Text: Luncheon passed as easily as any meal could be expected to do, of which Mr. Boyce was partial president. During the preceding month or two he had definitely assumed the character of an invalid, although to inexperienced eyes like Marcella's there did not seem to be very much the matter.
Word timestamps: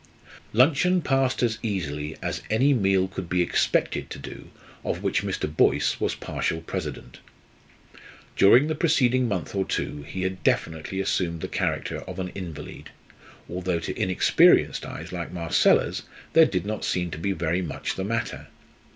Luncheon 0.51 1.03
passed 1.03 1.43
as 1.43 1.59
easily 1.61 2.17
as 2.23 2.41
any 2.49 2.73
meal 2.73 3.07
could 3.07 3.29
be 3.29 3.43
expected 3.43 4.09
to 4.09 4.17
do, 4.17 4.49
of 4.83 5.03
which 5.03 5.21
Mr. 5.21 5.45
Boyce 5.55 5.99
was 5.99 6.15
partial 6.15 6.59
president. 6.59 7.19
During 8.35 8.65
the 8.65 8.73
preceding 8.73 9.27
month 9.27 9.53
or 9.53 9.63
two 9.63 10.01
he 10.01 10.23
had 10.23 10.43
definitely 10.43 10.99
assumed 10.99 11.41
the 11.41 11.47
character 11.47 11.99
of 12.07 12.17
an 12.17 12.29
invalid, 12.29 12.89
although 13.47 13.77
to 13.77 13.95
inexperienced 13.95 14.87
eyes 14.87 15.11
like 15.11 15.31
Marcella's 15.31 16.01
there 16.33 16.47
did 16.47 16.65
not 16.65 16.83
seem 16.83 17.11
to 17.11 17.19
be 17.19 17.31
very 17.31 17.61
much 17.61 17.93
the 17.93 18.03
matter. 18.03 18.47